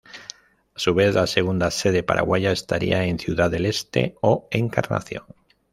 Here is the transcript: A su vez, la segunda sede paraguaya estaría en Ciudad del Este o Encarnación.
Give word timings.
A 0.73 0.79
su 0.79 0.95
vez, 0.95 1.13
la 1.13 1.27
segunda 1.27 1.69
sede 1.69 2.01
paraguaya 2.01 2.51
estaría 2.51 3.03
en 3.03 3.19
Ciudad 3.19 3.51
del 3.51 3.67
Este 3.67 4.15
o 4.21 4.47
Encarnación. 4.49 5.25